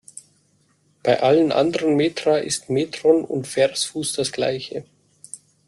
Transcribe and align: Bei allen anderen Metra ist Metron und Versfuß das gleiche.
Bei 1.03 1.21
allen 1.21 1.51
anderen 1.51 1.95
Metra 1.95 2.39
ist 2.39 2.71
Metron 2.71 3.23
und 3.23 3.45
Versfuß 3.47 4.13
das 4.13 4.31
gleiche. 4.31 4.83